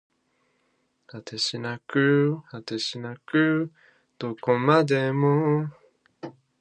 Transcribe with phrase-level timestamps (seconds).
[1.05, 3.71] 果てしなく果てしなく
[4.17, 5.67] どこまでも